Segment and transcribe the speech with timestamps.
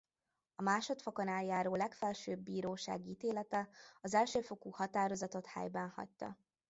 [0.55, 3.69] A másodfokon eljáró Legfelsőbb Bíróság ítélete
[4.01, 6.37] az elsőfokú határozatot helyben hagyta.